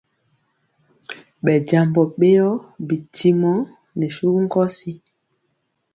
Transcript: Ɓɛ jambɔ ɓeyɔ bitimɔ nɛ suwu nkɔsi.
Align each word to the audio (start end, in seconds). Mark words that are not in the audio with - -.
Ɓɛ 1.43 1.53
jambɔ 1.67 2.01
ɓeyɔ 2.19 2.47
bitimɔ 2.87 3.51
nɛ 3.97 4.05
suwu 4.15 4.37
nkɔsi. 4.45 4.91